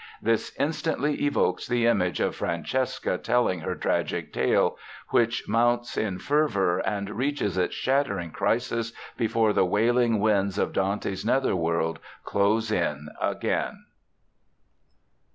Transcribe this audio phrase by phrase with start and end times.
[0.19, 4.75] This instantly evokes the image of Francesca telling her tragic tale,
[5.09, 11.23] which mounts in fervor and reaches its shattering crisis, before the wailing winds of Dante's
[11.23, 13.85] netherworld close in again.